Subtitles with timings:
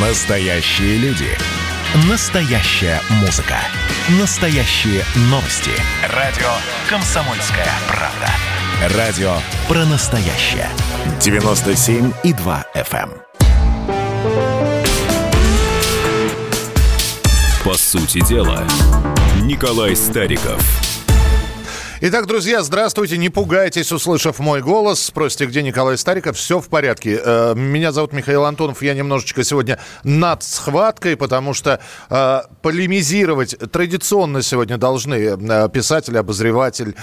[0.00, 1.26] Настоящие люди.
[2.08, 3.56] Настоящая музыка.
[4.20, 5.72] Настоящие новости.
[6.14, 6.46] Радио
[6.88, 8.96] «Комсомольская правда».
[8.96, 9.32] Радио
[9.66, 10.68] про настоящее.
[11.18, 13.10] 97,2 FM.
[13.10, 13.22] эм.
[17.64, 18.64] По сути дела,
[19.42, 20.87] Николай Стариков.
[22.00, 23.18] Итак, друзья, здравствуйте.
[23.18, 25.02] Не пугайтесь, услышав мой голос.
[25.02, 26.36] Спросите, где Николай Стариков.
[26.36, 27.20] Все в порядке.
[27.20, 28.82] Э, Меня зовут Михаил Антонов.
[28.82, 36.94] Я немножечко сегодня над схваткой, потому что э, полемизировать традиционно сегодня должны э, писатель, обозреватель,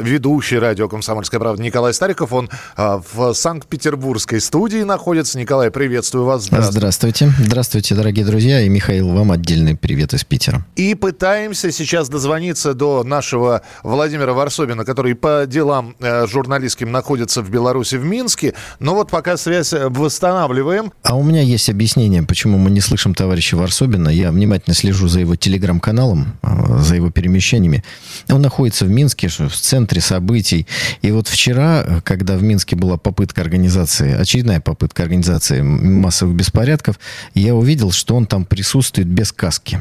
[0.00, 2.32] ведущий радио «Комсомольская правда» Николай Стариков.
[2.32, 5.36] Он в Санкт-Петербургской студии находится.
[5.36, 6.44] Николай, приветствую вас.
[6.44, 7.32] Здравствуйте.
[7.40, 8.60] Здравствуйте, дорогие друзья.
[8.60, 10.64] И, Михаил, вам отдельный привет из Питера.
[10.76, 17.48] И пытаемся сейчас дозвониться до нашего Владимира Варсобина, который по делам э, журналистским находится в
[17.48, 18.52] Беларуси, в Минске.
[18.78, 20.92] Но вот пока связь э, восстанавливаем.
[21.02, 24.10] А у меня есть объяснение, почему мы не слышим товарища Варсобина.
[24.10, 27.82] Я внимательно слежу за его телеграм-каналом, э, за его перемещениями.
[28.28, 30.66] Он находится в Минске, в центре событий.
[31.00, 37.00] И вот вчера, когда в Минске была попытка организации, очередная попытка организации массовых беспорядков,
[37.34, 39.78] я увидел, что он там присутствует без каски.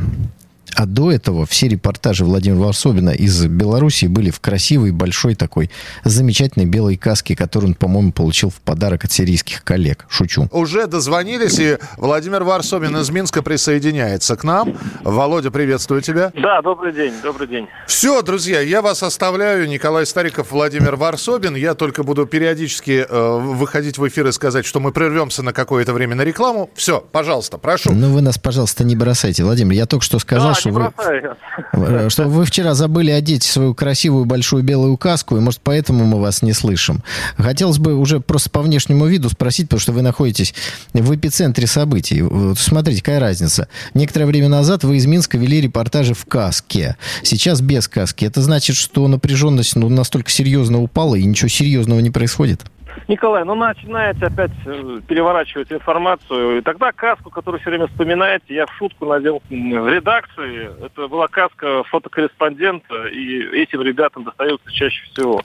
[0.76, 5.70] А до этого все репортажи Владимира Варсобина из Белоруссии были в красивой, большой такой,
[6.04, 10.06] замечательной белой каске, которую он, по-моему, получил в подарок от сирийских коллег.
[10.10, 10.48] Шучу.
[10.52, 14.78] Уже дозвонились, и Владимир Варсобин из Минска присоединяется к нам.
[15.04, 16.32] Володя, приветствую тебя.
[16.36, 17.68] Да, добрый день, добрый день.
[17.88, 19.68] Все, друзья, я вас оставляю.
[19.68, 21.56] Николай Стариков, Владимир Варсобин.
[21.56, 25.94] Я только буду периодически э, выходить в эфир и сказать, что мы прервемся на какое-то
[25.94, 26.70] время на рекламу.
[26.76, 27.92] Все, пожалуйста, прошу.
[27.94, 29.44] Ну, вы нас, пожалуйста, не бросайте.
[29.44, 31.34] Владимир, я только что сказал, Да, что,
[31.74, 36.20] вы, что вы вчера забыли одеть свою красивую большую белую каску, и, может, поэтому мы
[36.20, 37.04] вас не слышим.
[37.38, 40.54] Хотелось бы уже просто по внешнему виду спросить, потому что вы находитесь
[40.94, 42.22] в эпицентре событий.
[42.22, 43.68] Вот смотрите, какая разница.
[43.94, 46.98] Некоторое время назад вы из Минска вели репортажи в каске.
[47.24, 48.26] Сейчас без каски.
[48.26, 52.62] Это значит, что напряженность ну, настолько серьезно упала, и ничего серьезного не происходит?
[53.08, 56.58] Николай, ну начинаете опять э, переворачивать информацию.
[56.58, 60.70] И тогда каску, которую все время вспоминаете, я в шутку надел в редакции.
[60.86, 65.42] Это была каска фотокорреспондента, и этим ребятам достается чаще всего.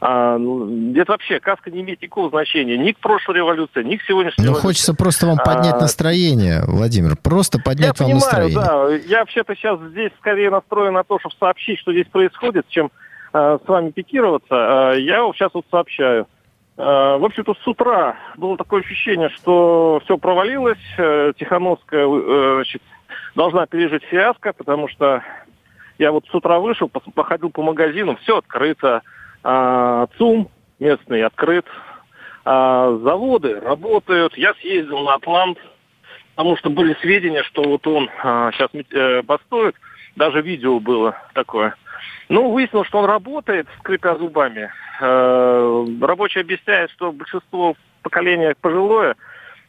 [0.00, 4.02] А, ну, это вообще каска не имеет никакого значения ни к прошлой революции, ни к
[4.02, 7.16] сегодняшней Ну, хочется просто вам поднять А, настроение, Владимир.
[7.16, 8.60] Просто Я поднять вам понимаю, настроение.
[8.60, 8.88] да.
[9.08, 12.90] Я вообще-то сейчас здесь скорее настроен на то, чтобы сообщить, что здесь происходит, чем
[13.32, 14.92] э, с вами пикироваться.
[14.94, 16.26] Э, я сейчас вот сообщаю.
[16.80, 20.78] Э, в общем-то, с утра было такое ощущение, что все провалилось.
[20.96, 22.82] Э, Тихановская э, значит,
[23.34, 25.22] должна пережить фиаско, потому что
[25.98, 29.02] я вот с утра вышел, походил по магазинам, все открыто.
[29.42, 30.48] А, ЦУМ
[30.78, 31.66] местный открыт.
[32.46, 34.34] А, заводы работают.
[34.38, 35.58] Я съездил на Атлант,
[36.34, 38.08] потому что были сведения, что вот он
[38.52, 38.70] сейчас
[39.24, 39.76] бастует.
[40.16, 41.74] Даже видео было такое.
[42.28, 44.70] Ну, выяснилось, что он работает, скрипя зубами.
[45.00, 49.16] Э, Рабочий объясняет, что большинство поколения пожилое,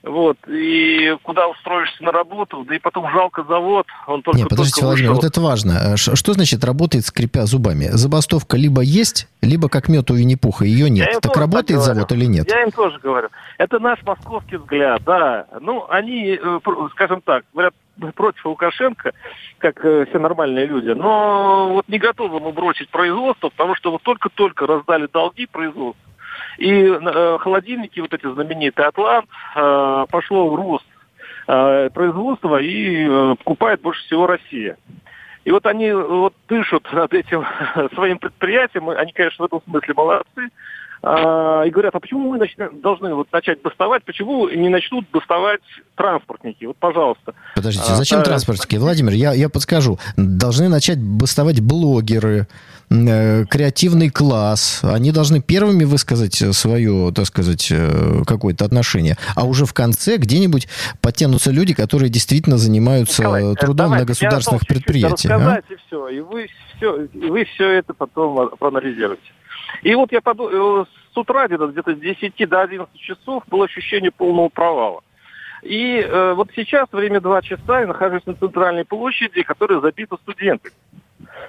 [0.03, 4.84] вот, и куда устроишься на работу, да и потом жалко завод, он только Не, подождите,
[4.84, 5.95] Владимир, вот это важно.
[5.95, 7.85] Ш- Что значит работает, скрипя зубами?
[7.91, 11.07] Забастовка либо есть, либо как мед у Винни-Пуха, ее нет.
[11.13, 11.94] Я Так работает говорю.
[11.94, 12.50] завод или нет?
[12.50, 13.29] Я им тоже говорю.
[13.59, 15.45] Это наш московский взгляд, да.
[15.59, 16.59] Ну, они, э,
[16.94, 17.73] скажем так, говорят
[18.16, 19.11] против Лукашенко,
[19.59, 24.01] как э, все нормальные люди, но вот не готовы мы бросить производство, потому что вот
[24.01, 25.95] только-только раздали долги производству.
[26.57, 30.85] И э, холодильники, вот эти знаменитые Атлант, э, пошло в рост
[31.47, 34.78] э, производства и э, покупает больше всего Россия.
[35.44, 37.45] И вот они э, вот дышат над этим
[37.95, 40.50] своим предприятием, они, конечно, в этом смысле молодцы,
[41.03, 45.62] и говорят, а почему мы начнем- должны вот начать бастовать, почему не начнут бастовать
[45.95, 46.66] транспортники?
[46.66, 47.34] Вот, пожалуйста.
[47.56, 48.25] Подождите, А, зачем да.
[48.25, 48.75] транспортники?
[48.75, 49.97] Владимир, я, я подскажу.
[50.16, 52.47] Должны начать бастовать блогеры,
[52.91, 54.81] э, креативный класс.
[54.84, 59.17] Они должны первыми высказать свое, так сказать, э, какое-то отношение.
[59.35, 60.67] А уже в конце где-нибудь
[61.01, 65.34] подтянутся люди, которые действительно занимаются Николай, э, трудом давайте на государственных предприятиях.
[65.34, 65.37] а?
[65.37, 66.47] Рассказать и все, и вы
[66.78, 69.23] все, и вы все это потом проанализируете.
[69.81, 73.66] И вот я поду- э, с утра где-то, где-то с 10 до 11 часов было
[73.66, 75.01] ощущение полного провала.
[75.63, 80.73] И э, вот сейчас время 2 часа, я нахожусь на центральной площади, которая забита студентами.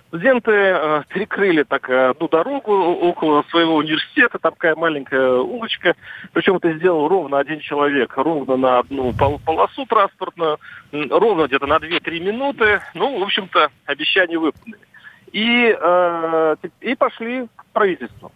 [0.08, 5.94] Студенты э, перекрыли так э, одну дорогу около своего университета, там такая маленькая улочка.
[6.32, 10.58] Причем это сделал ровно один человек, ровно на одну пол- полосу транспортную,
[10.92, 12.82] ровно где-то на 2-3 минуты.
[12.94, 14.91] Ну, в общем-то, обещания выполнили.
[15.32, 18.30] И, э, и пошли к правительству.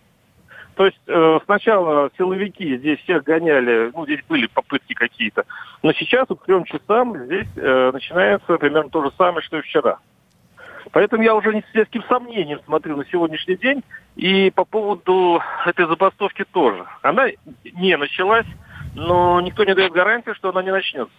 [0.75, 5.44] То есть э, сначала силовики здесь всех гоняли, ну, здесь были попытки какие-то,
[5.82, 9.62] но сейчас вот к трем часам здесь э, начинается примерно то же самое, что и
[9.62, 9.98] вчера.
[10.93, 13.82] Поэтому я уже не с таким сомнением смотрю на сегодняшний день.
[14.14, 16.87] И по поводу этой забастовки тоже.
[17.02, 17.26] Она
[17.64, 18.46] не началась,
[18.94, 21.12] но никто не дает гарантии, что она не начнется.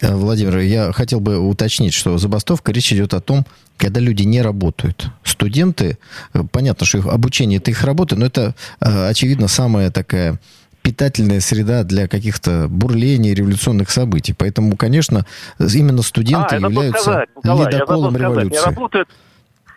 [0.00, 3.44] Э, Владимир, я хотел бы уточнить, что забастовка, речь идет о том,
[3.76, 5.08] когда люди не работают.
[5.24, 5.98] Студенты,
[6.34, 10.38] э, понятно, что их обучение это их работа, но это, э, очевидно, самая такая
[10.82, 14.34] питательная среда для каких-то бурлений, революционных событий.
[14.36, 15.26] Поэтому, конечно,
[15.58, 18.58] именно студенты а, являются сказать, Николай, ледоколом революции.
[18.58, 19.08] Не работает,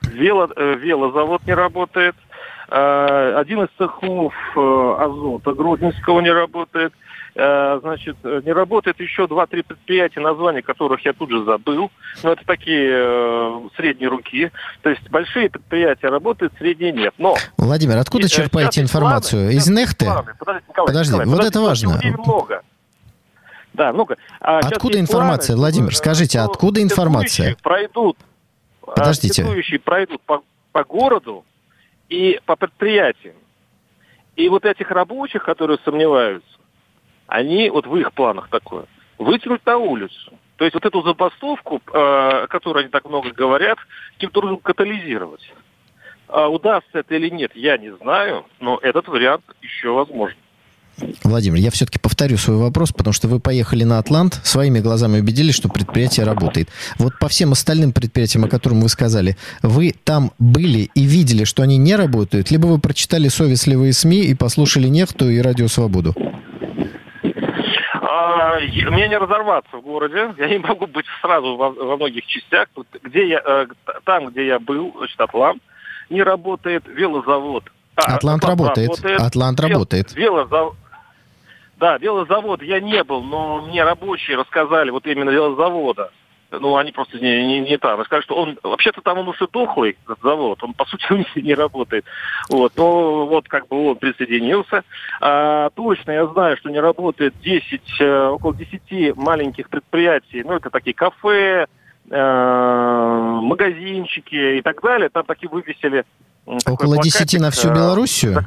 [0.04, 2.16] вело, велозавод не работает,
[2.70, 6.94] один из цехов азота Гродненского не работает,
[7.34, 11.90] значит, не работает еще два-три предприятия, названия которых я тут же забыл.
[12.24, 14.52] Но это такие э, средние руки.
[14.82, 17.14] То есть большие предприятия работают, средние нет.
[17.18, 19.44] Но Владимир, откуда и, э, черпаете информацию?
[19.44, 20.06] Планы, Из Нехты?
[20.40, 22.00] Подожди, Николай, Подожди Николай, вот подожди, это важно.
[22.18, 22.62] Много.
[23.74, 24.18] Да, много.
[24.42, 25.96] А откуда информация, планы, Владимир?
[25.96, 27.56] Скажите, откуда информация?
[27.64, 28.18] Пройдут,
[28.82, 29.46] Подождите.
[29.84, 30.44] пройдут по,
[30.74, 31.46] по городу
[32.10, 33.36] и по предприятиям.
[34.36, 36.50] И вот этих рабочих, которые сомневаются,
[37.32, 38.86] они, вот в их планах такое,
[39.18, 40.34] вытянуть на улицу.
[40.58, 43.78] То есть вот эту забастовку, э, о которой они так много говорят,
[44.16, 45.54] каким-то образом катализировать.
[46.28, 50.38] А удастся это или нет, я не знаю, но этот вариант еще возможен.
[51.24, 55.56] Владимир, я все-таки повторю свой вопрос, потому что вы поехали на Атлант, своими глазами убедились,
[55.56, 56.70] что предприятие работает.
[57.00, 61.64] Вот по всем остальным предприятиям, о которых вы сказали, вы там были и видели, что
[61.64, 66.14] они не работают, либо вы прочитали совестливые СМИ и послушали Нехту и Радио Свободу?
[68.14, 70.34] А, мне не разорваться в городе.
[70.38, 72.68] Я не могу быть сразу во, во многих частях.
[73.04, 73.68] Где я, э,
[74.04, 75.62] там, где я был, значит, Атлант,
[76.10, 77.64] не работает велозавод.
[77.96, 78.90] А, Атлант, Атлант работает.
[78.90, 79.22] работает.
[79.22, 80.14] Атлант Вел, работает.
[80.14, 80.76] Велозавод.
[81.78, 86.12] Да, велозавод я не был, но мне рабочие рассказали вот именно велозавода
[86.52, 88.04] ну, они просто не, не, не там.
[88.04, 91.06] Сказали, что он, вообще-то там он уже дохлый, этот завод, он, по сути,
[91.36, 92.06] не, не работает.
[92.50, 94.84] Вот, но вот как бы он присоединился.
[95.22, 100.70] А, точно я знаю, что не работает 10, э, около 10 маленьких предприятий, ну, это
[100.70, 101.68] такие кафе,
[102.10, 105.10] э, магазинчики и так далее.
[105.10, 106.06] Там такие вывесили
[106.46, 108.44] Около 10 на всю э, Белоруссию?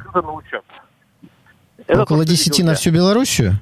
[1.87, 3.53] Около 10 на всю Белоруссию?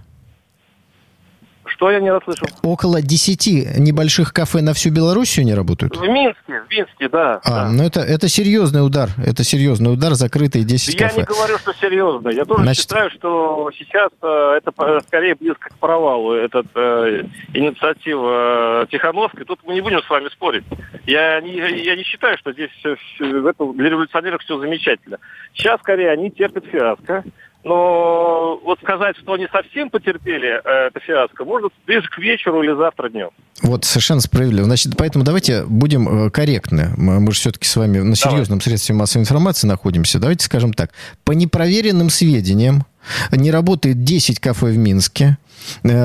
[1.83, 2.47] Что я не расслышал?
[2.62, 5.97] Около 10 небольших кафе на всю Белоруссию не работают?
[5.97, 7.41] В Минске, в Минске, да.
[7.44, 7.69] А, да.
[7.71, 9.09] ну это, это серьезный удар.
[9.21, 11.19] Это серьезный удар, закрытые 10 я кафе.
[11.19, 12.35] Я не говорю, что серьезный.
[12.35, 12.83] Я тоже Значит...
[12.83, 19.44] считаю, что сейчас э, это скорее близко к провалу, эта э, инициатива э, Тихановской.
[19.44, 20.63] Тут мы не будем с вами спорить.
[21.06, 21.53] Я не,
[21.83, 25.18] я не считаю, что здесь все, все, в этом, для революционеров все замечательно.
[25.53, 27.25] Сейчас скорее они терпят фиаско.
[27.63, 32.75] Но вот сказать, что они совсем потерпели э, это фиаско, можно ближе к вечеру или
[32.75, 33.30] завтра днем.
[33.62, 34.65] Вот, совершенно справедливо.
[34.65, 36.94] Значит, поэтому давайте будем э, корректны.
[36.98, 38.62] Мы же все-таки с вами на серьезном Давай.
[38.62, 40.19] средстве массовой информации находимся.
[40.19, 40.92] Давайте скажем так.
[41.24, 42.86] По непроверенным сведениям,
[43.31, 45.38] не работает 10 кафе в Минске,
[45.83, 45.95] Нет,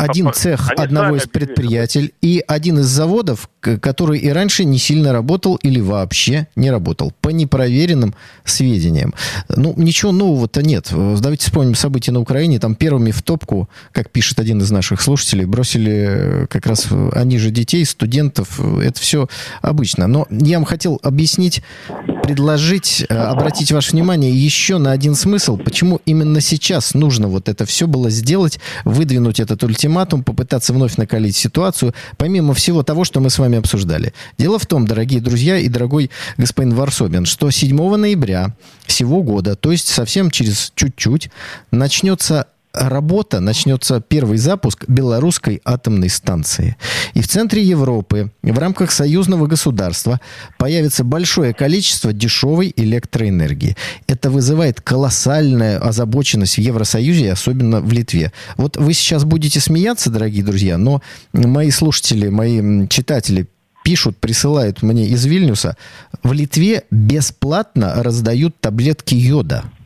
[0.00, 5.56] один цех одного из предприятий и один из заводов, который и раньше не сильно работал
[5.56, 7.12] или вообще не работал.
[7.20, 8.14] По непроверенным
[8.44, 9.14] сведениям.
[9.48, 10.88] Ну, ничего нового-то нет.
[10.90, 12.58] Давайте вспомним события на Украине.
[12.58, 17.38] Там первыми в топку, как пишет один из наших слушателей, бросили э, как раз они
[17.38, 18.60] же детей, студентов.
[18.60, 19.28] Это все
[19.62, 20.06] обычно.
[20.06, 21.62] Но я вам хотел объяснить,
[22.28, 27.64] предложить, э, обратить ваше внимание еще на один смысл, почему именно сейчас нужно вот это
[27.64, 33.30] все было сделать, выдвинуть этот ультиматум, попытаться вновь накалить ситуацию, помимо всего того, что мы
[33.30, 34.12] с вами обсуждали.
[34.36, 38.54] Дело в том, дорогие друзья и дорогой господин Варсобин, что 7 ноября
[38.86, 41.30] сего года, то есть совсем через чуть-чуть,
[41.70, 46.76] начнется работа, начнется первый запуск белорусской атомной станции.
[47.14, 50.20] И в центре Европы, в рамках союзного государства,
[50.58, 53.76] появится большое количество дешевой электроэнергии.
[54.06, 58.32] Это вызывает колоссальную озабоченность в Евросоюзе, особенно в Литве.
[58.56, 63.46] Вот вы сейчас будете смеяться, дорогие друзья, но мои слушатели, мои читатели
[63.84, 65.76] пишут, присылают мне из Вильнюса,
[66.22, 69.64] в Литве бесплатно раздают таблетки йода–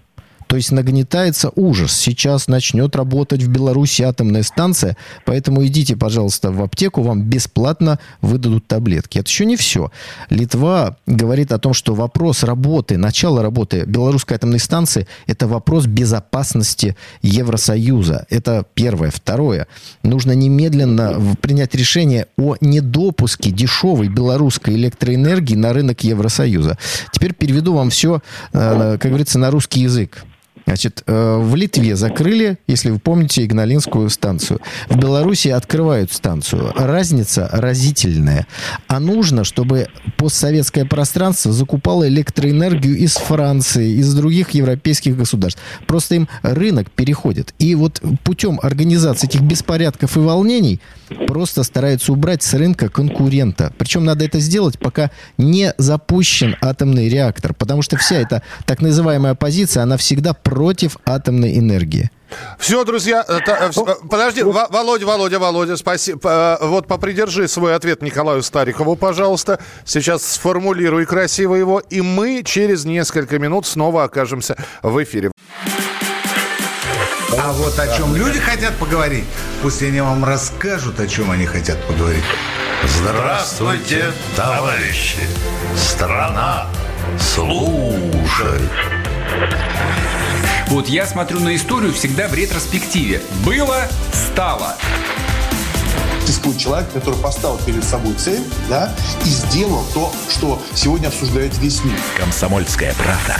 [0.53, 1.97] То есть нагнетается ужас.
[1.97, 8.67] Сейчас начнет работать в Беларуси атомная станция, поэтому идите, пожалуйста, в аптеку, вам бесплатно выдадут
[8.67, 9.17] таблетки.
[9.17, 9.91] Это еще не все.
[10.29, 16.99] Литва говорит о том, что вопрос работы, начало работы белорусской атомной станции– это вопрос безопасности
[17.23, 18.27] Евросоюза.
[18.29, 19.11] Это первое.
[19.11, 19.69] Второе.
[20.03, 26.77] Нужно немедленно принять решение о недопуске дешевой белорусской электроэнергии на рынок Евросоюза.
[27.11, 28.21] Теперь переведу вам все,
[28.53, 30.27] э, как говорится, на русский язык.
[30.67, 34.61] Значит, э, в Литве закрыли, если вы помните, Игналинскую станцию.
[34.89, 36.73] В Беларуси открывают станцию.
[36.77, 38.47] Разница разительная.
[38.87, 45.61] А нужно, чтобы постсоветское пространство закупало электроэнергию из Франции, из других европейских государств.
[45.87, 47.55] Просто им рынок переходит.
[47.59, 50.81] И вот путем организации этих беспорядков и волнений
[51.27, 53.73] просто стараются убрать с рынка конкурента.
[53.79, 57.55] Причем надо это сделать, пока не запущен атомный реактор.
[57.55, 62.11] Потому что вся эта так называемая оппозиция, она всегда против атомной энергии.
[62.59, 66.59] Все, друзья, это, э, э, подожди, Володя, Володя, Володя, спасибо.
[66.61, 69.61] Э, вот попридержи свой ответ Николаю Старикову, пожалуйста.
[69.87, 75.31] Сейчас сформулируй красиво его, и мы через несколько минут снова окажемся в эфире.
[77.39, 79.25] А вот о чем люди хотят поговорить,
[79.63, 82.25] пусть они вам расскажут, о чем они хотят поговорить.
[82.85, 85.21] Здравствуйте, товарищи!
[85.77, 86.67] Страна
[87.19, 88.71] служит!
[90.73, 93.21] Вот я смотрю на историю всегда в ретроспективе.
[93.45, 94.75] Было, стало.
[96.23, 98.91] Существует человек, который поставил перед собой цель, да,
[99.23, 101.99] и сделал то, что сегодня обсуждает весь мир.
[102.17, 103.37] Комсомольская правда.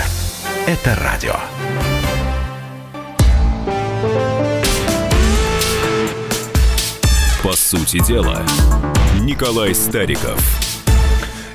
[0.67, 1.37] Это радио.
[7.43, 8.43] По сути дела,
[9.21, 10.39] Николай Стариков–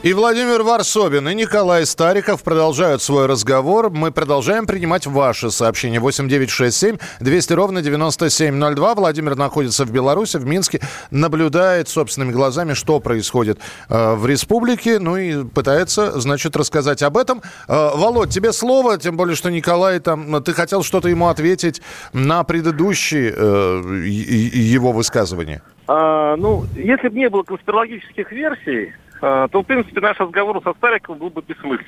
[0.07, 3.89] и Владимир Варсобин, и Николай Стариков продолжают свой разговор.
[3.89, 5.99] Мы продолжаем принимать ваши сообщения.
[5.99, 8.95] 8967 200 ровно 9702.
[8.95, 10.79] Владимир находится в Беларуси, в Минске,
[11.11, 13.59] наблюдает собственными глазами, что происходит
[13.89, 17.41] э, в республике, ну и пытается, значит, рассказать об этом.
[17.67, 21.81] Э, Володь, тебе слово, тем более, что Николай там, ты хотел что-то ему ответить
[22.13, 25.61] на предыдущие э, его высказывания.
[25.87, 30.73] А, ну, если бы не было конспирологических версий, а, то, в принципе, наш разговор со
[30.73, 31.87] Стариковым был бы бессмыслен.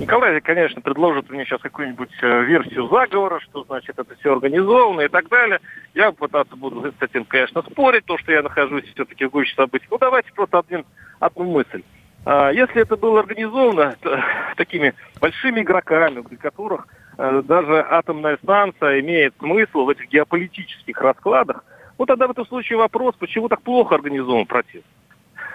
[0.00, 5.08] Николай, конечно, предложит мне сейчас какую-нибудь э, версию заговора, что значит это все организовано и
[5.08, 5.60] так далее.
[5.94, 9.86] Я пытаться буду с этим, конечно, спорить, то, что я нахожусь все-таки в гуще событий.
[9.88, 10.84] Ну, давайте просто один,
[11.20, 11.84] одну мысль.
[12.24, 14.20] А, если это было организовано то,
[14.56, 21.64] такими большими игроками, для которых э, даже атомная станция имеет смысл в этих геополитических раскладах,
[21.98, 24.86] вот тогда в этом случае вопрос, почему так плохо организован протест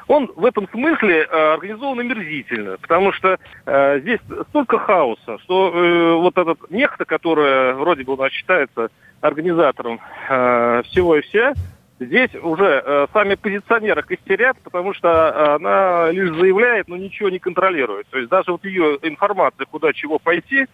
[0.07, 4.19] он в этом смысле э, организован омерзительно, потому что э, здесь
[4.49, 8.89] столько хаоса, что э, вот этот нехта, который вроде бы у нас считается
[9.21, 11.53] организатором э, всего и вся,
[11.99, 18.07] здесь уже э, сами позиционеры костерят, потому что она лишь заявляет, но ничего не контролирует.
[18.07, 20.65] То есть даже вот ее информация, куда чего пойти,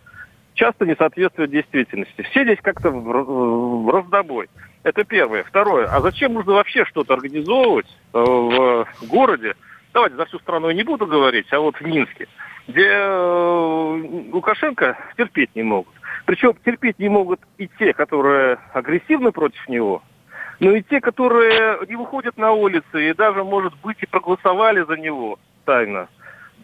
[0.56, 2.24] часто не соответствует действительности.
[2.32, 4.50] Все здесь как-то в, в раздобой.
[4.84, 5.44] Это первое.
[5.44, 5.88] Второе.
[5.88, 9.56] А зачем нужно вообще что-то организовывать э, в городе?
[9.94, 12.28] Давайте за всю страну я не буду говорить, а вот в Минске,
[12.68, 15.94] где э, Лукашенко терпеть не могут.
[16.26, 20.04] Причем терпеть не могут и те, которые агрессивны против него,
[20.60, 24.96] но и те, которые не выходят на улицы и даже, может быть, и проголосовали за
[24.96, 26.08] него тайно.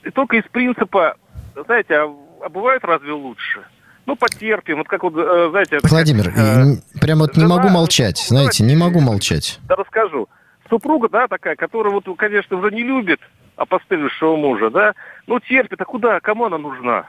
[0.04, 1.18] И только из принципа,
[1.66, 3.66] знаете, а, а бывает разве лучше?
[4.06, 4.78] Ну, потерпим.
[4.78, 5.80] Вот как вот, э, знаете...
[5.84, 9.60] Владимир, как, э, прям вот не могу молчать, знаете, не могу молчать.
[9.68, 10.28] Да расскажу.
[10.70, 13.20] Супруга, да, такая, которая вот, конечно, уже не любит
[13.56, 14.94] опостылевшего мужа, да,
[15.28, 17.08] ну, терпит, а куда, кому она нужна?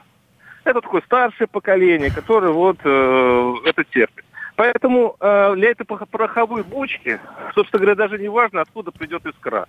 [0.63, 4.25] Это такое старшее поколение, которое вот э, это терпит.
[4.55, 7.19] Поэтому э, для этой пороховой бочки,
[7.53, 9.67] собственно говоря, даже не важно, откуда придет искра.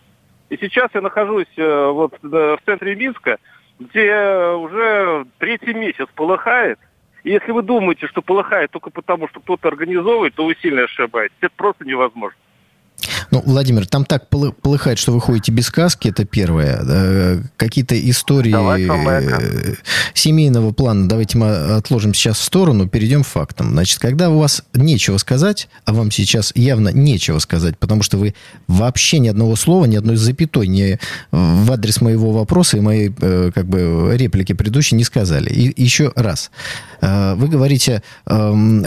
[0.48, 3.36] И сейчас я нахожусь э, вот э, в центре Минска,
[3.78, 6.78] где уже третий месяц полыхает,
[7.24, 11.36] если вы думаете, что полыхает только потому, что кто-то организовывает, то вы сильно ошибаетесь.
[11.40, 12.38] Это просто невозможно.
[13.30, 17.42] Ну, Владимир, там так полыхает, что вы ходите без каски, это первое.
[17.56, 19.74] Какие-то истории э,
[20.14, 23.70] семейного плана давайте мы отложим сейчас в сторону, перейдем к фактам.
[23.70, 28.34] Значит, когда у вас нечего сказать, а вам сейчас явно нечего сказать, потому что вы
[28.66, 30.98] вообще ни одного слова, ни одной запятой не
[31.30, 35.50] в адрес моего вопроса и моей э, как бы реплики предыдущей не сказали.
[35.50, 36.50] И еще раз.
[37.00, 38.84] Э, вы говорите, эм,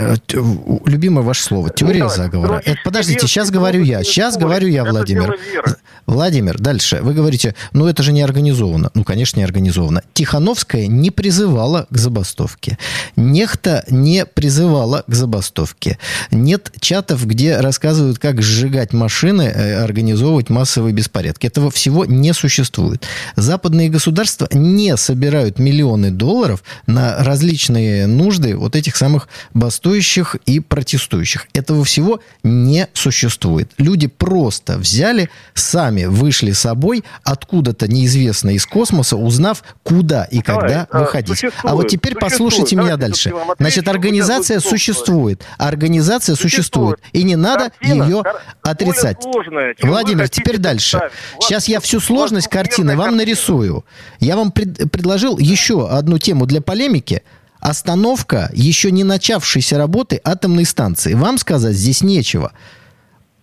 [0.86, 2.62] любимое ваше слово, теория заговора.
[2.64, 4.02] Это, подождите, сейчас говорю я.
[4.02, 5.36] Сейчас говорю я, Владимир.
[6.06, 6.98] Владимир, дальше.
[7.02, 8.90] Вы говорите, ну это же не организовано.
[8.94, 10.02] Ну, конечно, не организовано.
[10.14, 12.78] Тихановская не призывала к забастовке.
[13.16, 15.98] Нехта не призывала к забастовке.
[16.30, 21.46] Нет чатов, где рассказывают, как сжигать машины, э, организовывать массовые беспорядки.
[21.46, 23.06] Этого всего не существует.
[23.36, 31.46] Западные государства не собирают миллионы долларов на различные нужды вот этих самых бастующих и протестующих.
[31.52, 33.70] Этого всего не существует.
[33.78, 40.86] Люди просто взяли, сами вышли с собой откуда-то неизвестно из космоса, узнав, куда и когда
[40.90, 41.44] Давай, выходить.
[41.64, 43.30] а вот теперь послушайте меня дальше.
[43.30, 45.42] отвечу, Значит, организация существует.
[45.58, 47.00] Организация существует.
[47.12, 48.22] И не надо ее
[48.62, 49.16] отрицать.
[49.82, 51.00] Владимир, теперь дальше.
[51.40, 53.84] Сейчас я всю сложность картины вам нарисую.
[54.20, 57.22] Я вам пред- предложил еще одну тему для полемики.
[57.58, 61.14] Остановка еще не начавшейся работы атомной станции.
[61.14, 62.52] Вам сказать здесь нечего.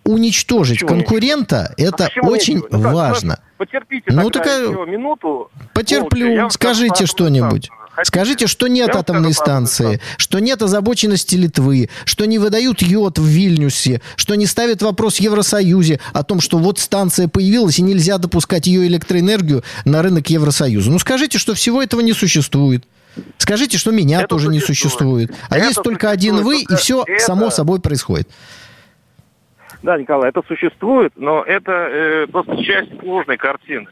[0.04, 2.68] Уничтожить Почему конкурента– это А почему очень нечего?
[2.72, 3.40] Ну важно.
[3.58, 5.50] Потерпите Ну, такая- еще минуту.
[5.74, 6.32] Потерплю.
[6.32, 7.68] Я Скажите что-нибудь.
[8.04, 10.00] Скажите, что нет Я атомной станции, станцию.
[10.16, 15.20] что нет озабоченности Литвы, что не выдают йод в Вильнюсе, что не ставят вопрос в
[15.20, 20.90] Евросоюзе о том, что вот станция появилась и нельзя допускать ее электроэнергию на рынок Евросоюза.
[20.90, 22.84] Ну скажите, что всего этого не существует.
[23.36, 25.28] Скажите, что меня Это тоже не существует.
[25.28, 25.34] существует.
[25.50, 26.80] А Это есть только один вы, существует.
[26.80, 28.28] и все Это- само собой происходит.
[29.82, 33.86] Да, Николай, это существует, но это э, просто часть сложной картины.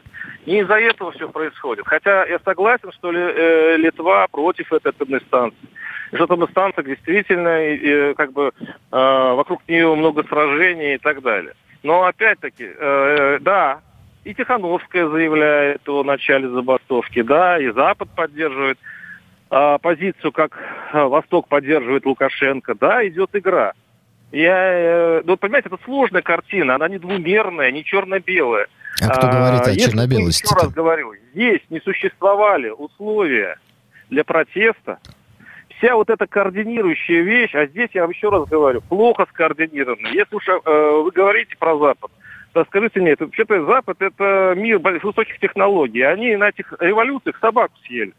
[0.45, 1.87] Не из-за этого все происходит.
[1.87, 5.57] Хотя я согласен, что ли, э, Литва против этой атомной станции.
[6.13, 11.53] Что станция действительно, э, как бы, э, вокруг нее много сражений и так далее.
[11.81, 13.79] Но опять-таки, э, да,
[14.23, 18.77] и Тихановская заявляет о начале забастовки, да, и Запад поддерживает
[19.49, 20.57] а, позицию, как
[20.93, 23.73] а, Восток поддерживает Лукашенко, да, идет игра.
[24.31, 28.67] Я, э, ну, понимаете, это сложная картина, она не двумерная, не черно-белая.
[29.01, 30.45] А кто говорит о черно-белости?
[30.45, 33.57] Еще раз говорю, здесь не существовали условия
[34.09, 34.99] для протеста,
[35.77, 40.07] вся вот эта координирующая вещь, а здесь, я вам еще раз говорю, плохо скоординировано.
[40.07, 42.11] Если уж э, вы говорите про Запад,
[42.53, 46.01] то скажите мне, это, вообще-то Запад это мир высоких технологий.
[46.01, 48.13] Они на этих революциях собаку съели.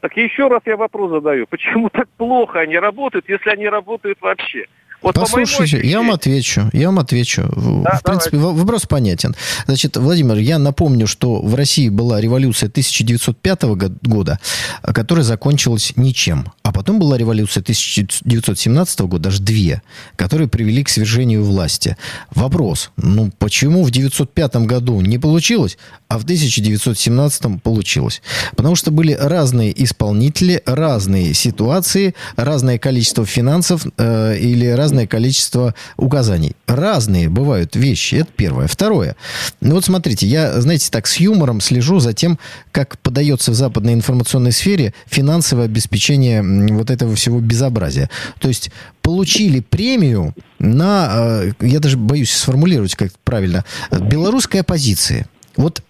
[0.00, 1.46] Так еще раз я вопрос задаю.
[1.50, 4.66] Почему так плохо они работают, если они работают вообще?
[5.02, 6.70] Вот по моему Послушайте, я вам отвечу.
[6.72, 7.42] Я вам отвечу.
[7.50, 9.36] В- Да, в принципе, в- вопрос понятен.
[9.66, 14.38] Значит, Владимир, я напомню, что в России была революция 1905 го- года,
[14.82, 16.46] которая закончилась ничем.
[16.62, 19.82] А потом была революция 1917 года, даже две,
[20.16, 21.96] которые привели к свержению власти.
[22.34, 28.22] Вопрос, ну почему в 1905 году не получилось, а в 1917 получилось?
[28.56, 36.54] Потому что были разные исполнители, разные ситуации, разное количество финансов э, или разное количество указаний.
[36.68, 38.68] Разные бывают вещи, это первое.
[38.68, 39.16] Второе.
[39.60, 42.38] Ну вот смотрите, я, знаете, так с юмором слежу за тем,
[42.70, 46.40] как подается в западной информационной сфере финансовое обеспечение
[46.72, 48.08] вот этого всего безобразия.
[48.38, 48.70] То есть
[49.02, 55.26] получили премию на, э, я даже боюсь сформулировать как правильно, э, белорусской оппозиции.
[55.56, 55.82] Вот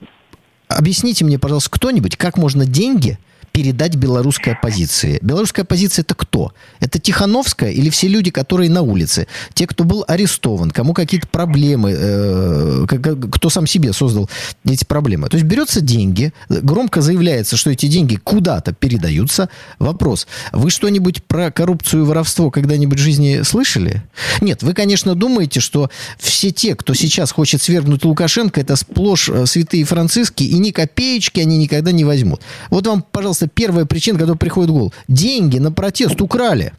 [0.68, 3.18] объясните мне, пожалуйста, кто-нибудь, как можно деньги
[3.56, 5.18] передать белорусской оппозиции.
[5.22, 6.52] Белорусская оппозиция это кто?
[6.78, 9.28] Это Тихановская или все люди, которые на улице?
[9.54, 12.86] Те, кто был арестован, кому какие-то проблемы, э,
[13.32, 14.28] кто сам себе создал
[14.66, 15.30] эти проблемы.
[15.30, 19.48] То есть берется деньги, громко заявляется, что эти деньги куда-то передаются.
[19.78, 24.02] Вопрос, вы что-нибудь про коррупцию и воровство когда-нибудь в жизни слышали?
[24.42, 25.88] Нет, вы, конечно, думаете, что
[26.18, 31.40] все те, кто сейчас хочет свергнуть Лукашенко, это сплошь э, святые франциски, и ни копеечки
[31.40, 32.42] они никогда не возьмут.
[32.68, 34.92] Вот вам, пожалуйста, первая причина, которая приходит голову.
[35.09, 36.72] Деньги на протест украли.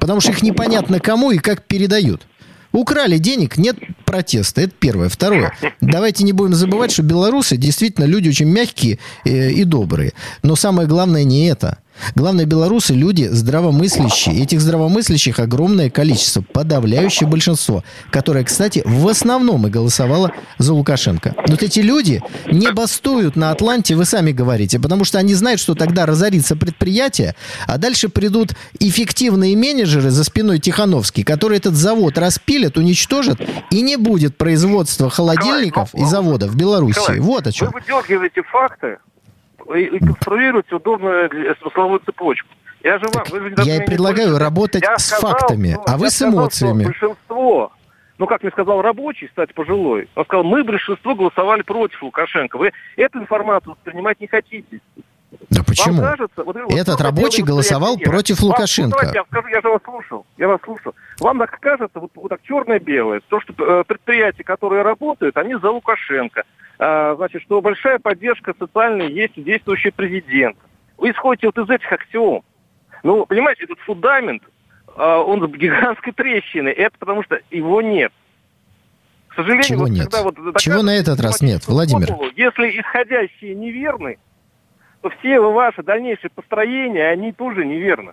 [0.00, 2.26] Потому что их непонятно кому и как передают.
[2.72, 4.62] Украли денег, нет протеста.
[4.62, 5.08] Это первое.
[5.08, 5.52] Второе.
[5.80, 10.12] Давайте не будем забывать, что белорусы действительно люди очень мягкие э, и добрые.
[10.42, 11.78] Но самое главное не это.
[12.14, 14.42] Главное, белорусы люди здравомыслящие.
[14.42, 21.34] Этих здравомыслящих огромное количество, подавляющее большинство, которое, кстати, в основном и голосовало за Лукашенко.
[21.46, 25.74] Вот эти люди не бастуют на Атланте, вы сами говорите, потому что они знают, что
[25.74, 27.34] тогда разорится предприятие,
[27.66, 33.96] а дальше придут эффективные менеджеры за спиной Тихановский, которые этот завод распилят, уничтожат, и не
[33.96, 37.18] будет производства холодильников и заводов в Беларуси.
[37.18, 37.68] Вот о чем.
[37.68, 38.98] Вы выдергиваете факты
[39.74, 41.30] и, и конструируете удобную
[41.60, 42.48] смысловую цепочку.
[42.82, 44.44] Я же вам, вы же Я и не предлагаю слышите.
[44.44, 46.84] работать Я с сказал, фактами, ну, а вы с сказал, эмоциями.
[46.84, 47.72] большинство,
[48.18, 52.58] ну как мне сказал рабочий, кстати, пожилой, он сказал, мы большинство голосовали против Лукашенко.
[52.58, 54.80] Вы эту информацию воспринимать не хотите.
[55.50, 56.00] Да Почему?
[56.00, 58.12] Вам кажется, вот, вот Этот рабочий голосовал предприятие?
[58.12, 58.90] против Вам- Лукашенко.
[58.90, 60.94] ну, давайте я скажу, я же вас слушал, я вас слушал.
[61.20, 65.70] Вам так кажется, вот, вот так черное-белое, то, что э, предприятия, которые работают, они за
[65.70, 66.42] Лукашенко.
[66.78, 70.56] А, значит, что большая поддержка социальная есть у действующий президент.
[70.98, 72.42] Вы исходите вот из этих аксиом.
[73.02, 74.42] Ну, понимаете, этот фундамент,
[74.96, 76.72] а, он с гигантской трещиной.
[76.72, 78.12] Это потому что его нет.
[79.28, 80.10] К сожалению, Чего вот нет?
[80.10, 82.08] когда вот Чего на этот раз нет, Владимир?
[82.36, 84.18] Если исходящие неверны,
[85.02, 88.12] то все ваши дальнейшие построения, они тоже неверны.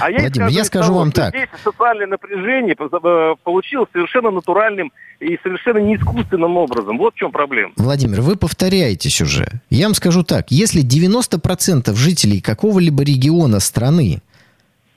[0.00, 1.34] А я Владимир, я скажу того, вам так.
[1.34, 6.98] Здесь социальное напряжение э, получилось совершенно натуральным и совершенно не искусственным образом.
[6.98, 7.72] Вот в чем проблема.
[7.76, 9.46] Владимир, вы повторяетесь уже.
[9.68, 10.50] Я вам скажу так.
[10.50, 14.22] Если 90% жителей какого-либо региона страны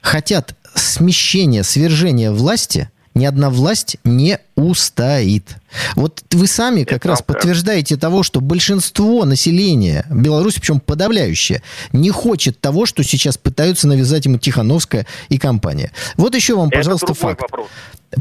[0.02, 5.58] хотят смещения, свержения власти, ни одна власть не устоит.
[5.96, 7.34] Вот вы сами как раз правда.
[7.34, 14.26] подтверждаете того, что большинство населения Беларуси, причем подавляющее, не хочет того, что сейчас пытаются навязать
[14.26, 15.92] ему Тихановская и компания.
[16.18, 17.42] Вот еще вам, пожалуйста, Это факт.
[17.42, 17.68] вопрос.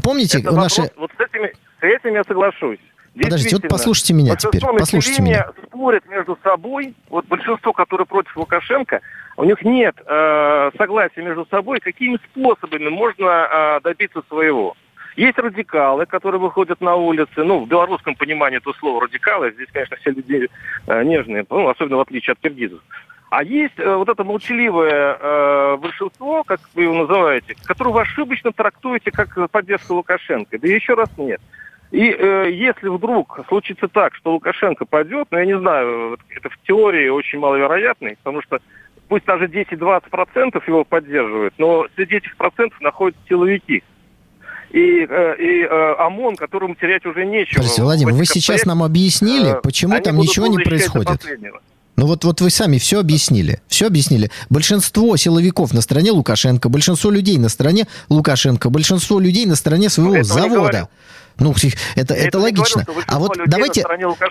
[0.03, 0.81] Помните, Это наши...
[0.81, 2.79] вопрос, вот с этими, с этим я соглашусь.
[3.21, 6.95] Подождите, вот послушайте меня теперь, послушайте населения спорят между собой.
[7.09, 9.01] Вот большинство, которые против Лукашенко,
[9.39, 14.75] у них нет э, согласия между собой, какими способами можно э, добиться своего.
[15.15, 17.45] Есть радикалы, которые выходят на улицы.
[17.45, 19.51] Ну, в белорусском понимании это слово радикалы.
[19.51, 20.49] Здесь, конечно, все люди
[20.87, 22.81] э, нежные, ну, особенно в отличие от киргизов.
[23.29, 28.51] А есть э, вот это молчаливое э, большинство, как вы его называете, которое вы ошибочно
[28.51, 30.59] трактуете как поддержку Лукашенко.
[30.59, 31.39] Да еще раз нет.
[31.91, 36.57] И э, если вдруг случится так, что Лукашенко пойдет, ну, я не знаю, это в
[36.63, 38.59] теории очень маловероятно, потому что
[39.09, 43.83] пусть даже 10-20% его поддерживают, но среди этих процентов находятся силовики.
[44.71, 47.57] И, э, и э, ОМОН, которому терять уже нечего.
[47.57, 51.25] Подождите, Владимир, вы сейчас нам объяснили, э, почему там ничего не происходит.
[51.95, 53.59] Ну вот, вот вы сами все объяснили.
[53.67, 54.31] Все объяснили.
[54.49, 60.17] Большинство силовиков на стороне Лукашенко, большинство людей на стороне Лукашенко, большинство людей на стороне своего
[60.17, 60.87] не завода.
[61.39, 61.55] Ну,
[61.95, 62.83] это, это, не логично.
[62.83, 63.85] говорил, а вот давайте...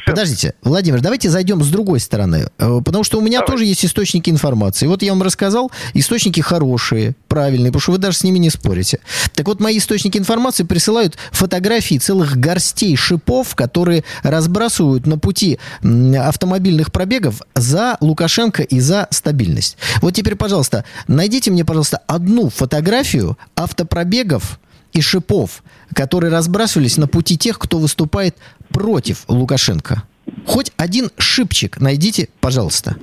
[0.07, 2.49] Подождите, Владимир, давайте зайдем с другой стороны.
[2.59, 3.53] Э, Потому что у меня Давай.
[3.53, 4.87] тоже есть источники информации.
[4.87, 9.01] Вот я вам рассказал, источники хорошие, правильные, потому что вы даже с ними не спорите.
[9.35, 16.93] Так вот, мои источники информации присылают фотографии целых горстей шипов, которые разбрасывают на пути автомобильных
[16.93, 19.77] пробегов за Лукашенко и за стабильность.
[20.01, 24.59] Вот теперь, пожалуйста, найдите мне, пожалуйста, одну фотографию автопробегов
[24.93, 25.63] и шипов,
[25.95, 28.37] которые разбрасывались на пути тех, кто выступает
[28.69, 30.05] против Лукашенко.
[30.47, 32.97] Хоть один шипчик найдите, пожалуйста.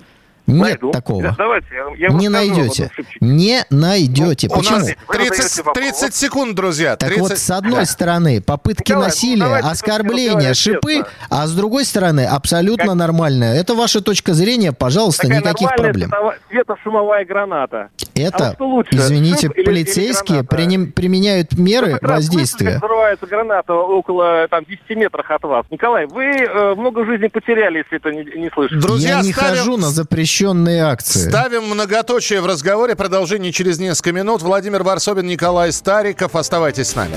[0.47, 0.91] Нет Найду.
[0.91, 1.23] такого.
[1.23, 2.91] Да, Давайте, я, я не найдете.
[3.19, 4.47] Не найдете.
[4.47, 4.77] У Почему?
[4.79, 5.75] нас Вы 30, задаете вопрос.
[5.99, 6.95] 30 секунд, друзья.
[6.95, 11.07] Так 30 вот, с одной стороны, попытки Николай, ну, насилия, давайте оскорбления, шипы, честно.
[11.29, 13.55] а с другой стороны, абсолютно Как- нормальное.
[13.55, 16.09] Это ваша точка зрения, пожалуйста, Такая никаких нормальная проблем.
[16.11, 17.89] светово- светошумовая граната.
[18.15, 20.55] А Это, что лучше, извините, или- или полицейские граната?
[20.55, 22.73] приним- применяют меры Как раз воздействия.
[22.73, 25.65] как взрывается граната около там, 10 метрах от вас.
[25.69, 28.79] Николай, вы э, много жизни потеряли, если это не, не слышите.
[28.79, 29.89] Друзья, Я не ставим- хожу на
[30.35, 31.29] запрещенные акции.
[31.29, 32.95] Ставим многоточие в разговоре.
[32.95, 34.41] Продолжение через несколько минут.
[34.41, 36.35] Владимир Варсобин, Николай Стариков.
[36.35, 37.15] Оставайтесь с нами.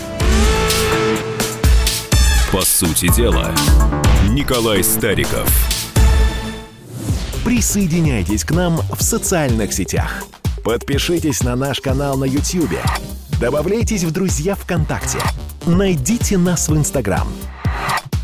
[2.53, 3.53] По сути дела,
[4.31, 5.49] Николай Стариков.
[7.45, 10.23] Присоединяйтесь к нам в социальных сетях.
[10.63, 12.79] Подпишитесь на наш канал на YouTube.
[13.41, 15.19] Добавляйтесь в друзья ВКонтакте.
[15.67, 17.27] Найдите нас в Инстаграм.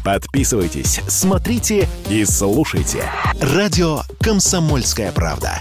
[0.04, 3.10] Подписывайтесь, смотрите и слушайте.
[3.40, 5.60] Радио «Комсомольская правда».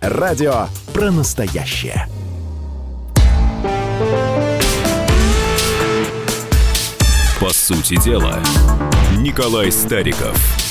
[0.00, 2.08] Радио про настоящее.
[7.40, 8.40] По сути дела,
[9.16, 10.63] Николай Стариков.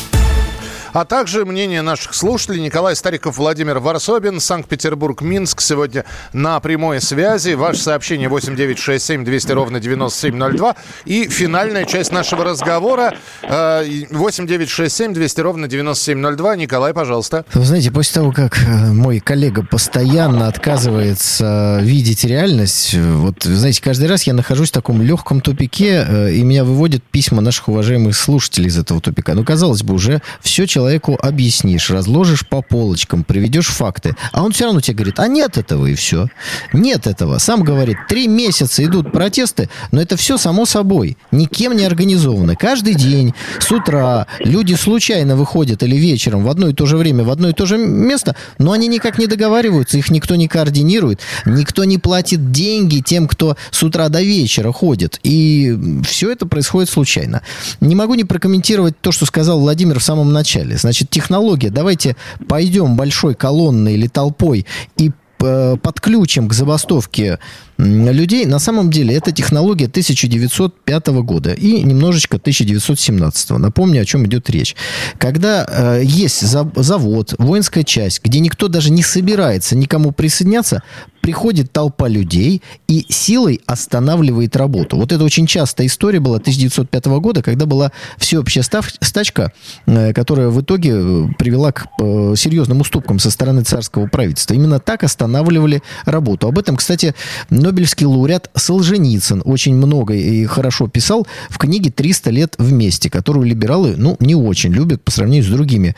[0.93, 2.61] А также мнение наших слушателей.
[2.61, 5.59] Николай Стариков, Владимир Варсобин, Санкт-Петербург, Минск.
[5.59, 7.53] Сегодня на прямой связи.
[7.53, 10.75] Ваше сообщение 8967 200 ровно 9702.
[11.05, 16.55] И финальная часть нашего разговора э, 8967 200 ровно 9702.
[16.57, 17.43] Николай, пожалуйста.
[17.55, 23.41] Вы знаете, после того, как э, мой коллега постоянно отказывается э, видеть реальность, э, вот,
[23.41, 27.69] знаете, каждый раз я нахожусь в таком легком тупике, э, и меня выводят письма наших
[27.69, 29.33] уважаемых слушателей из этого тупика.
[29.33, 34.65] Ну, казалось бы, уже все человеку объяснишь, разложишь по полочкам, приведешь факты, а он все
[34.65, 36.27] равно тебе говорит, а нет этого и все.
[36.73, 37.37] Нет этого.
[37.37, 42.57] Сам говорит, три месяца идут протесты, но это все само собой, никем не организовано.
[42.57, 47.23] Каждый день с утра люди случайно выходят или вечером в одно и то же время,
[47.23, 51.21] в одно и то же место, но они никак не договариваются, их никто не координирует,
[51.45, 55.21] никто не платит деньги тем, кто с утра до вечера ходит.
[55.23, 57.41] И все это происходит случайно.
[57.79, 60.72] Не могу не прокомментировать то, что сказал Владимир в самом начале.
[60.73, 60.77] Далее.
[60.79, 62.15] Значит, технология, давайте
[62.47, 64.65] пойдем большой колонной или толпой
[64.97, 67.39] и э, подключим к забастовке
[67.77, 73.49] людей, на самом деле это технология 1905 года и немножечко 1917.
[73.51, 74.75] Напомню, о чем идет речь.
[75.17, 80.83] Когда э, есть завод, воинская часть, где никто даже не собирается никому присоединяться,
[81.23, 84.97] приходит толпа людей и силой останавливает работу.
[84.97, 89.53] Вот это очень частая история была 1905 года, когда была всеобщая став, стачка,
[89.85, 94.53] э, которая в итоге э, привела к э, серьезным уступкам со стороны царского правительства.
[94.53, 96.49] Именно так останавливали работу.
[96.49, 97.15] Об этом, кстати,
[97.49, 103.95] Нобелевский лауреат Солженицын очень много и хорошо писал в книге «300 лет вместе», которую либералы,
[103.95, 105.95] ну, не очень любят по сравнению с другими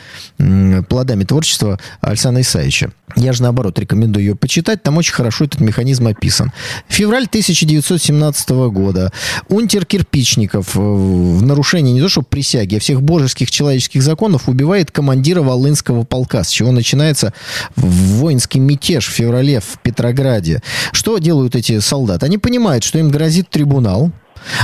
[0.87, 2.91] плодами творчества Александра Исаевича.
[3.15, 4.83] Я же, наоборот, рекомендую ее почитать.
[4.83, 6.51] Там очень хорошо этот механизм описан.
[6.87, 9.11] Февраль 1917 года.
[9.49, 14.91] Унтер Кирпичников э, в нарушении не то что присяги, а всех божеских человеческих законов убивает
[14.91, 17.33] командира Волынского полка, с чего начинается
[17.75, 20.61] воинский мятеж в феврале в Петрограде.
[20.91, 22.25] Что делают эти солдаты?
[22.25, 24.11] Они понимают, что им грозит трибунал,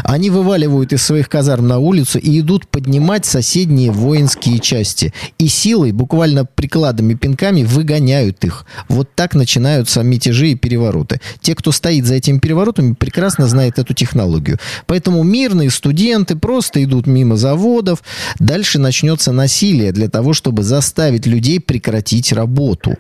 [0.04, 5.14] они вываливают из своих казарм на улицу и идут поднимать соседние воинские части.
[5.38, 8.66] И силой, буквально прикладами, пинками выгоняют их.
[8.90, 11.20] Вот так начинаются мятежи и перевороты.
[11.42, 14.60] Те, кто стоит за этими переворотами, прекрасно знают эту технологию.
[14.86, 18.04] Поэтому мирные студенты просто идут мимо заводов.
[18.40, 22.98] Дальше начнется насилие для того, чтобы заставить людей прекратить работу.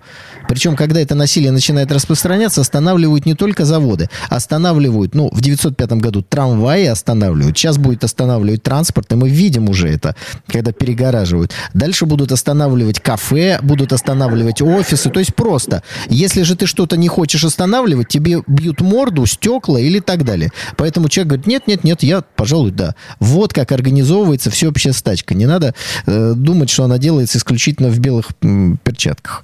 [0.48, 6.22] Причем, когда это насилие начинает распространяться, останавливают не только заводы, останавливают, ну, в 905 году
[6.22, 7.58] трамвай трамваи останавливают.
[7.58, 10.16] Сейчас будет останавливать транспорт, и мы видим уже это,
[10.48, 11.52] когда перегораживают.
[11.74, 15.10] Дальше будут останавливать кафе, будут останавливать офисы.
[15.10, 20.00] То есть просто, если же ты что-то не хочешь останавливать, тебе бьют морду, стекла или
[20.00, 20.52] так далее.
[20.78, 22.96] Поэтому человек говорит, нет, нет, нет, я, пожалуй, да.
[23.20, 25.36] Вот как организовывается всеобщая стачка.
[25.36, 25.74] Не надо
[26.06, 29.44] э, думать, что она делается исключительно в белых м, перчатках.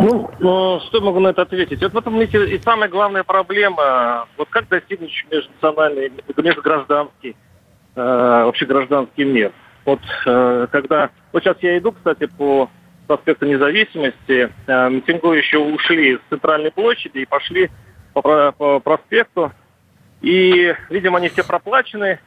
[0.00, 1.80] Ну, ну, что могу на это ответить?
[1.82, 7.36] Вот в этом и самая главная проблема, вот как достигнуть межнациональный, межгражданский,
[7.94, 8.00] э,
[8.44, 9.52] вообще гражданский мир.
[9.84, 12.68] Вот э, когда, вот сейчас я иду, кстати, по
[13.06, 17.70] проспекту независимости, э, митингующие ушли с центральной площади и пошли
[18.12, 19.52] по, по проспекту,
[20.20, 22.20] и, видимо, они все проплачены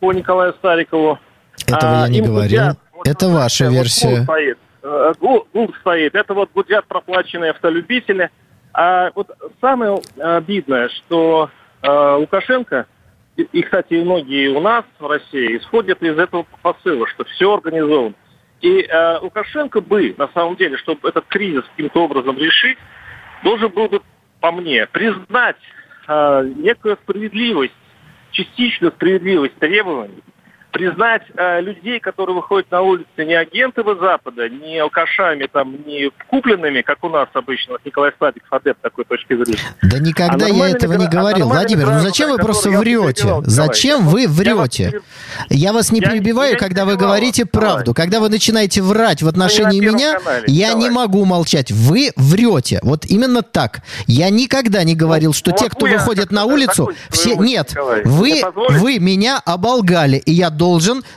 [0.00, 1.18] по Николаю Старикову.
[1.66, 2.60] Этого а, я не говорил.
[2.60, 4.22] Гудят, вот, Это ваша версия.
[4.22, 4.58] Стоит.
[4.84, 6.14] Э, гул стоит.
[6.14, 8.30] Это вот гудят проплаченные автолюбители.
[8.74, 11.48] А вот самое обидное, что
[11.80, 12.86] э, Лукашенко,
[13.36, 18.14] и, и, кстати, многие у нас в России исходят из этого посыла, что все организовано.
[18.60, 22.78] И э, Лукашенко бы, на самом деле, чтобы этот кризис каким-то образом решить,
[23.42, 24.02] должен был бы,
[24.40, 25.56] по мне, признать
[26.08, 27.72] э, некую справедливость,
[28.32, 30.22] частичную справедливость требований,
[30.74, 36.82] признать э, людей, которые выходят на улицы, не агентами Запада, не алкашами, там, не купленными,
[36.82, 39.60] как у нас обычно, Николай Статиков адепт такой точки зрения.
[39.82, 41.46] Да никогда а я этого не говорил.
[41.48, 43.36] А Владимир, ну зачем вы просто врете?
[43.44, 45.00] Зачем вы врете?
[45.48, 47.94] Я вас не перебиваю, когда вы говорите правду.
[47.94, 51.70] Когда вы начинаете врать в отношении меня, я не могу молчать.
[51.70, 52.80] Вы врете.
[52.82, 53.82] Вот именно так.
[54.08, 57.36] Я никогда не говорил, что те, кто выходят на улицу, все...
[57.36, 60.63] Нет, вы, вы меня оболгали, и я должен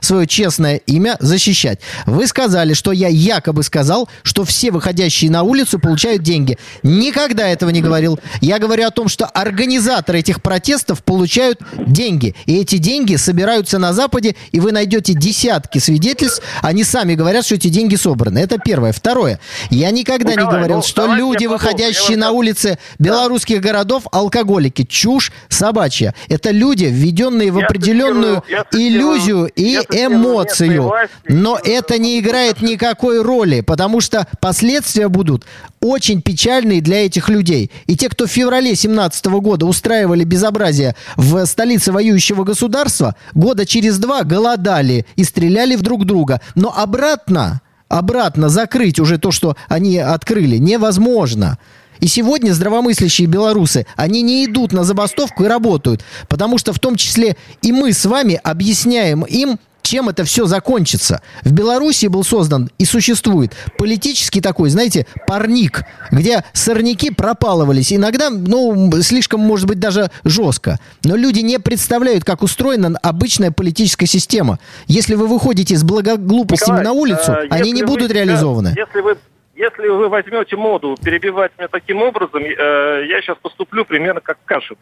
[0.01, 1.79] свое честное имя защищать.
[2.05, 6.57] Вы сказали, что я якобы сказал, что все выходящие на улицу получают деньги.
[6.83, 8.19] Никогда этого не говорил.
[8.41, 12.35] Я говорю о том, что организаторы этих протестов получают деньги.
[12.45, 16.41] И эти деньги собираются на Западе, и вы найдете десятки свидетельств.
[16.61, 18.39] Они сами говорят, что эти деньги собраны.
[18.39, 18.91] Это первое.
[18.91, 19.39] Второе.
[19.69, 24.83] Я никогда ну, не давай, говорил, ну, что люди, выходящие на улицы белорусских городов, алкоголики.
[24.83, 26.13] Чушь собачья.
[26.29, 30.91] Это люди, введенные в определенную иллюзию эмоцию и эмоцию.
[31.27, 35.45] Но это не играет никакой роли, потому что последствия будут
[35.79, 37.71] очень печальные для этих людей.
[37.85, 43.99] И те, кто в феврале 17 года устраивали безобразие в столице воюющего государства, года через
[43.99, 46.41] два голодали и стреляли в друг друга.
[46.55, 51.57] Но обратно, обратно закрыть уже то, что они открыли, невозможно.
[51.99, 56.95] И сегодня здравомыслящие белорусы, они не идут на забастовку и работают, потому что в том
[56.95, 61.21] числе и мы с вами объясняем им, чем это все закончится.
[61.43, 67.93] В Беларуси был создан и существует политический такой, знаете, парник, где сорняки пропалывались.
[67.93, 70.79] Иногда, ну, слишком, может быть, даже жестко.
[71.05, 74.59] Но люди не представляют, как устроена обычная политическая система.
[74.87, 78.75] Если вы выходите с благоглупостями Николай, на улицу, э, они не будут реализованы.
[78.75, 79.17] Если вы
[79.57, 84.77] если вы возьмете моду перебивать меня таким образом, э, я сейчас поступлю примерно как Кашин.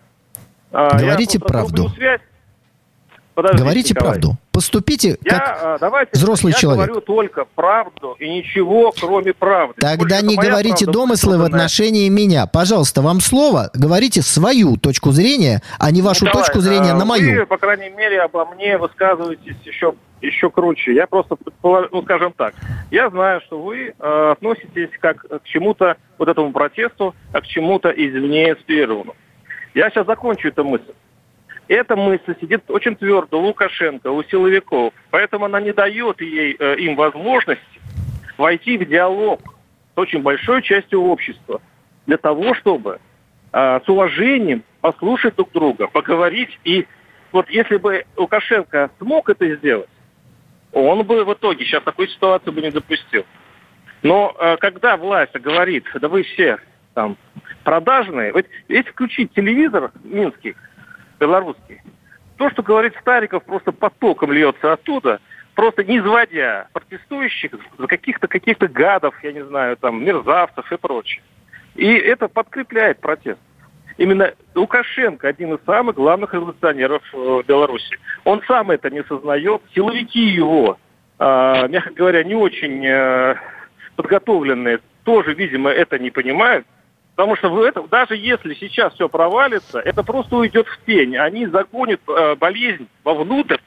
[0.72, 1.90] Говорите правду.
[1.96, 2.22] Связь.
[3.34, 4.12] Подождите, Говорите Николай.
[4.20, 4.38] правду.
[4.56, 6.86] Поступите Я, как э, давайте, взрослый я человек.
[6.86, 9.82] говорю только правду и ничего, кроме правды.
[9.82, 12.48] Тогда Больше не говорите домыслы в отношении меня.
[12.48, 13.70] Пожалуйста, вам слово.
[13.74, 17.40] Говорите свою точку зрения, а не вашу Николай, точку зрения а, на мою.
[17.40, 20.96] Вы, по крайней мере, обо мне высказываетесь еще, еще круче.
[20.96, 22.56] Я просто, ну, скажем так,
[22.92, 27.90] я знаю, что вы э, относитесь как к чему-то, вот этому протесту, как к чему-то
[27.90, 29.16] извне спированному.
[29.74, 30.94] Я сейчас закончу эту мысль.
[31.68, 34.94] Эта мысль сидит очень твердо у Лукашенко, у силовиков.
[35.10, 37.64] Поэтому она не дает ей, э, им возможности
[38.38, 39.42] войти в диалог
[39.96, 41.62] с очень большой частью общества
[42.06, 43.00] для того, чтобы
[43.52, 46.60] э, с уважением послушать друг друга, поговорить.
[46.64, 46.86] И
[47.32, 49.90] вот если бы Лукашенко смог это сделать,
[50.72, 53.26] он бы в итоге сейчас такой ситуации бы не допустил.
[54.04, 56.60] Но э, когда власть говорит, да вы все
[56.94, 57.18] там
[57.64, 60.56] продажные, вот если включить телевизор минский,
[61.20, 61.82] белорусский,
[62.38, 65.20] то, что говорит Стариков, просто потоком льется оттуда,
[65.54, 71.24] просто не изводя протестующих за каких-то каких-то гадов, я не знаю, там, мерзавцев и прочее.
[71.76, 73.40] И это подкрепляет протест.
[73.98, 77.98] Именно Лукашенко один из самых главных революционеров э, Беларуси.
[78.26, 79.62] Он сам это не сознает.
[79.74, 80.78] Силовики его,
[81.18, 83.36] э, мягко говоря, не очень э,
[83.96, 86.68] подготовленные, тоже, видимо, это не понимают.
[87.16, 91.16] Потому что в этом, даже если сейчас все провалится, это просто уйдет в тень.
[91.18, 93.58] Они загонят э, болезнь вовнутрь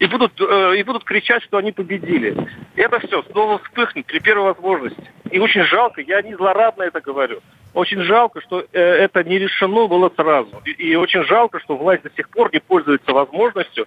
[0.00, 2.36] и будут, э, и будут кричать, что они победили.
[2.74, 5.08] Это все снова вспыхнет при первой возможности.
[5.30, 7.40] И очень жалко, я не злорадно это говорю,
[7.74, 10.60] очень жалко, что э, это не решено было сразу.
[10.64, 13.86] И, и очень жалко, что власть до сих пор не пользуется возможностью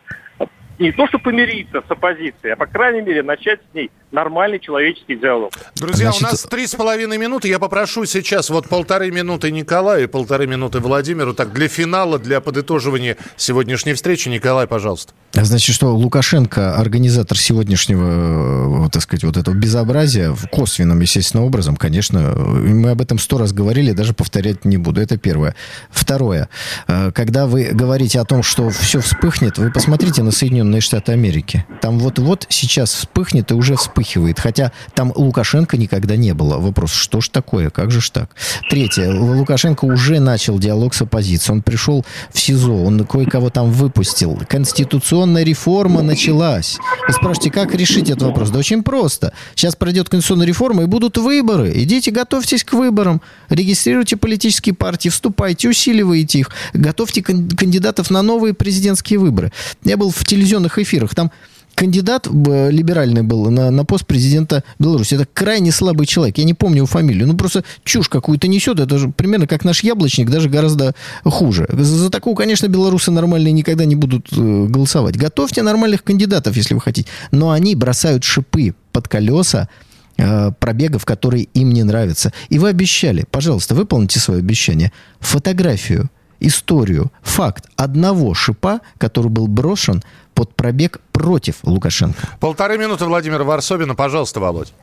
[0.79, 5.15] не то, что помириться с оппозицией, а, по крайней мере, начать с ней нормальный человеческий
[5.15, 5.51] диалог.
[5.75, 7.47] Друзья, Значит, у нас три с половиной минуты.
[7.47, 11.33] Я попрошу сейчас вот полторы минуты Николаю и полторы минуты Владимиру.
[11.33, 14.29] Так, для финала, для подытоживания сегодняшней встречи.
[14.29, 15.13] Николай, пожалуйста.
[15.35, 20.99] А Значит, что Лукашенко, организатор сегодняшнего, э, вот, так сказать, вот этого безобразия, в косвенном,
[21.01, 25.01] естественно, образом, конечно, э, мы об этом сто раз говорили, даже повторять не буду.
[25.01, 25.55] Это первое.
[25.89, 26.49] Второе.
[26.87, 31.65] Э, Когда вы говорите о том, что все вспыхнет, вы посмотрите на Соединенные Штаты Америки.
[31.81, 34.39] Там вот-вот сейчас вспыхнет и уже вспыхивает.
[34.39, 36.57] Хотя там Лукашенко никогда не было.
[36.57, 38.35] Вопрос, что ж такое, как же ж так?
[38.69, 39.11] Третье.
[39.13, 41.57] Лукашенко уже начал диалог с оппозицией.
[41.57, 44.39] Он пришел в СИЗО, он кое-кого там выпустил.
[44.47, 46.77] Конституционная реформа началась.
[47.07, 48.49] Вы спрашиваете, как решить этот вопрос?
[48.49, 49.33] Да очень просто.
[49.55, 51.71] Сейчас пройдет конституционная реформа и будут выборы.
[51.75, 53.21] Идите, готовьтесь к выборам.
[53.49, 56.51] Регистрируйте политические партии, вступайте, усиливайте их.
[56.73, 59.51] Готовьте кан- кандидатов на новые президентские выборы.
[59.83, 61.15] Я был в телевизионных эфирах.
[61.15, 61.31] Там
[61.77, 65.13] кандидат э, либеральный был на, на пост президента Беларуси.
[65.13, 66.39] Это крайне слабый человек.
[66.39, 67.27] Я не помню его фамилию.
[67.27, 68.79] Ну, просто чушь какую-то несет.
[68.79, 71.67] Это же примерно как наш яблочник, даже гораздо хуже.
[71.71, 75.17] За, за такого, конечно, белорусы нормальные никогда не будут э, голосовать.
[75.17, 77.09] Готовьте нормальных кандидатов, если вы хотите.
[77.29, 79.69] Но они бросают шипы под колеса
[80.17, 82.33] э, пробегов, которые им не нравятся.
[82.49, 84.91] И вы обещали, пожалуйста, выполните свое обещание.
[85.19, 86.09] Фотографию,
[86.39, 92.19] историю, факт одного шипа, который был брошен под пробег против Лукашенко.
[92.39, 93.95] Полторы минуты Владимира Варсобина.
[93.95, 94.73] Пожалуйста, Володь.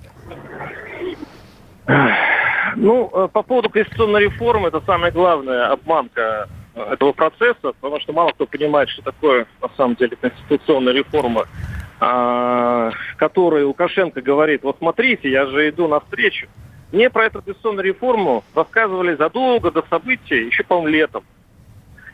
[2.76, 8.12] Ну, э, по поводу конституционной реформы, это самая главная обманка э, этого процесса, потому что
[8.12, 11.46] мало кто понимает, что такое на самом деле конституционная реформа,
[12.00, 16.48] а, которой Лукашенко говорит, вот смотрите, я же иду навстречу.
[16.92, 21.24] Мне про эту конституционную реформу рассказывали задолго до событий, еще, по-моему, летом.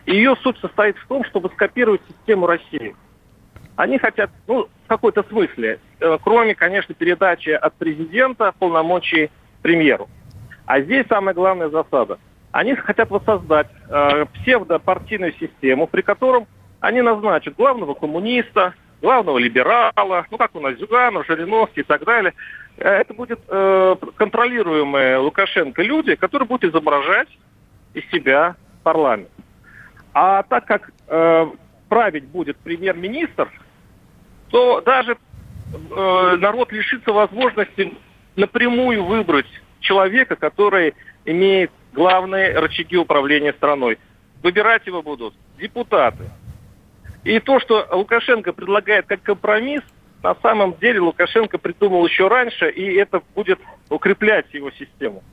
[0.07, 2.95] И ее суть состоит в том, чтобы скопировать систему России.
[3.77, 9.31] Они хотят, ну, в какой-то смысле, э, кроме, конечно, передачи от президента полномочий
[9.63, 10.09] премьеру.
[10.67, 12.19] А здесь самая главная засада.
[12.53, 16.47] Они хотят воссоздать э, псевдопартийную систему, при котором
[16.81, 22.35] они назначат главного коммуниста, главного либерала, ну как у нас Зюганов, Жириновский и так далее.
[22.77, 27.29] Э, Это будет э, контролируемые Лукашенко люди, которые будут изображать
[27.95, 29.29] из себя парламент.
[30.23, 31.47] А так как э,
[31.89, 33.51] править будет премьер-министр,
[34.51, 37.95] то даже э, народ лишится возможности
[38.37, 39.47] напрямую выбрать
[39.81, 43.99] человека, который имеет главные рычаги управления страной.
[44.43, 46.25] Выбирать его будут депутаты.
[47.25, 49.83] И то, что Лукашенко предлагает как компромисс,
[50.23, 55.25] на самом деле Лукашенко придумал еще раньше, и это будет укреплять его систему.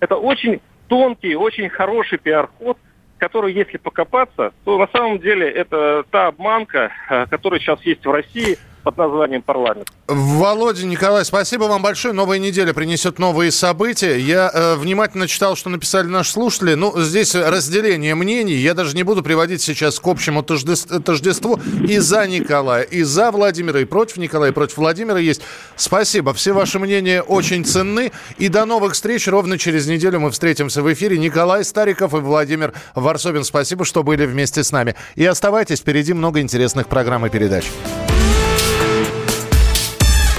[0.00, 2.78] Это очень тонкий, очень хороший пиар-ход,
[3.20, 8.10] который, если покопаться, то на самом деле это та обманка, э, которая сейчас есть в
[8.10, 9.88] России, под названием парламент.
[10.08, 12.14] Володя, Николай, спасибо вам большое.
[12.14, 14.18] Новая неделя принесет новые события.
[14.18, 16.74] Я э, внимательно читал, что написали наши слушатели.
[16.74, 18.54] Ну, здесь разделение мнений.
[18.54, 21.60] Я даже не буду приводить сейчас к общему тождеству.
[21.86, 25.42] И за Николая, и за Владимира, и против Николая, и против Владимира есть.
[25.76, 26.34] Спасибо.
[26.34, 28.12] Все ваши мнения очень ценны.
[28.38, 29.28] И до новых встреч.
[29.28, 31.18] Ровно через неделю мы встретимся в эфире.
[31.18, 34.94] Николай Стариков и Владимир Варсобин, спасибо, что были вместе с нами.
[35.14, 37.64] И оставайтесь, впереди много интересных программ и передач.